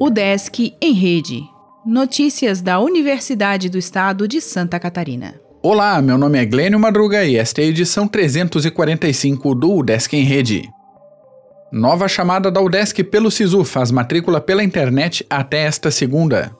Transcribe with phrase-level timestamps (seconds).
[0.00, 1.42] O Desk em Rede.
[1.84, 5.34] Notícias da Universidade do Estado de Santa Catarina.
[5.62, 10.24] Olá, meu nome é Glênio Madruga e esta é a edição 345 do UDESC em
[10.24, 10.62] Rede.
[11.70, 16.50] Nova chamada da UDESC pelo SISU faz matrícula pela internet até esta segunda.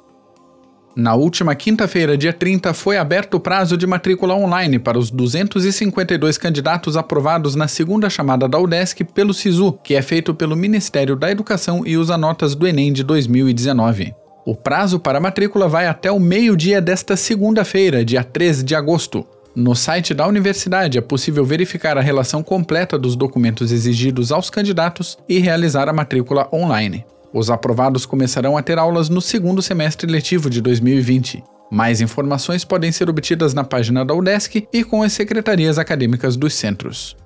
[0.95, 6.37] Na última quinta-feira, dia 30, foi aberto o prazo de matrícula online para os 252
[6.37, 11.31] candidatos aprovados na segunda chamada da UDESC pelo SISU, que é feito pelo Ministério da
[11.31, 14.13] Educação e usa notas do Enem de 2019.
[14.45, 19.25] O prazo para a matrícula vai até o meio-dia desta segunda-feira, dia 13 de agosto.
[19.55, 25.19] No site da universidade é possível verificar a relação completa dos documentos exigidos aos candidatos
[25.29, 27.05] e realizar a matrícula online.
[27.33, 31.45] Os aprovados começarão a ter aulas no segundo semestre letivo de 2020.
[31.71, 36.55] Mais informações podem ser obtidas na página da UDESC e com as secretarias acadêmicas dos
[36.55, 37.17] centros.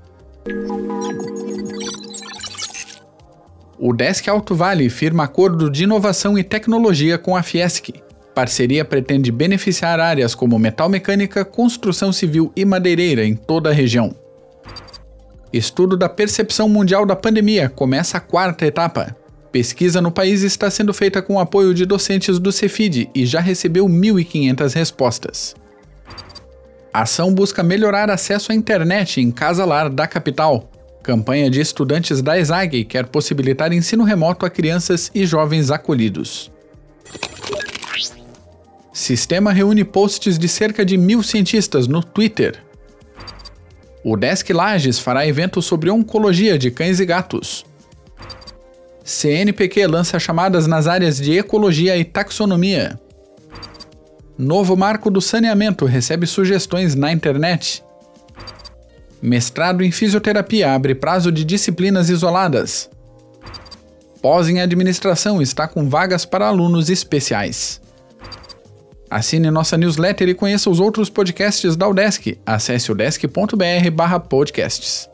[3.78, 7.90] O Desk Alto Vale firma acordo de inovação e tecnologia com a Fiesc.
[8.34, 14.14] Parceria pretende beneficiar áreas como metal mecânica, construção civil e madeireira em toda a região.
[15.52, 19.16] Estudo da percepção mundial da pandemia começa a quarta etapa.
[19.54, 23.38] Pesquisa no país está sendo feita com o apoio de docentes do Cefid e já
[23.38, 25.54] recebeu 1.500 respostas.
[26.92, 30.68] A ação busca melhorar acesso à internet em casa lar da capital.
[31.04, 36.50] Campanha de estudantes da ESAG quer possibilitar ensino remoto a crianças e jovens acolhidos.
[38.92, 42.60] Sistema reúne posts de cerca de mil cientistas no Twitter.
[44.02, 47.64] O Desk Lages fará evento sobre oncologia de cães e gatos.
[49.04, 52.98] CNPq lança chamadas nas áreas de ecologia e taxonomia.
[54.36, 57.84] Novo marco do saneamento recebe sugestões na internet.
[59.20, 62.88] Mestrado em fisioterapia abre prazo de disciplinas isoladas.
[64.22, 67.82] Pós em administração está com vagas para alunos especiais.
[69.10, 72.38] Assine nossa newsletter e conheça os outros podcasts da Udesc.
[72.44, 75.13] Acesse udesc.br/podcasts.